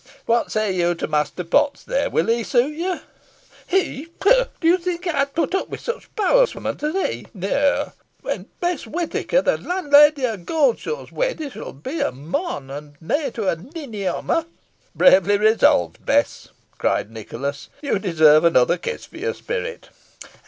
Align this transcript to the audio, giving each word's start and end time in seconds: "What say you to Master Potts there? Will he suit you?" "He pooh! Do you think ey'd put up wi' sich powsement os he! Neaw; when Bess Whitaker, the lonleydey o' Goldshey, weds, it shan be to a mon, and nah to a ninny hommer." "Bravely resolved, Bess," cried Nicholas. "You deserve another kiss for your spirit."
"What 0.25 0.51
say 0.51 0.71
you 0.75 0.95
to 0.95 1.07
Master 1.07 1.43
Potts 1.43 1.83
there? 1.83 2.09
Will 2.09 2.25
he 2.25 2.43
suit 2.43 2.73
you?" 2.73 3.01
"He 3.67 4.07
pooh! 4.07 4.45
Do 4.59 4.67
you 4.67 4.79
think 4.79 5.05
ey'd 5.05 5.35
put 5.35 5.53
up 5.53 5.69
wi' 5.69 5.77
sich 5.77 6.09
powsement 6.15 6.81
os 6.83 6.95
he! 7.07 7.27
Neaw; 7.35 7.91
when 8.23 8.47
Bess 8.59 8.87
Whitaker, 8.87 9.43
the 9.43 9.57
lonleydey 9.57 10.25
o' 10.25 10.37
Goldshey, 10.37 11.11
weds, 11.11 11.41
it 11.41 11.53
shan 11.53 11.81
be 11.81 11.97
to 11.99 12.07
a 12.07 12.11
mon, 12.11 12.71
and 12.71 12.93
nah 12.99 13.29
to 13.29 13.47
a 13.47 13.55
ninny 13.55 14.05
hommer." 14.05 14.45
"Bravely 14.95 15.37
resolved, 15.37 16.03
Bess," 16.03 16.47
cried 16.79 17.11
Nicholas. 17.11 17.69
"You 17.83 17.99
deserve 17.99 18.43
another 18.43 18.79
kiss 18.79 19.05
for 19.05 19.17
your 19.19 19.35
spirit." 19.35 19.89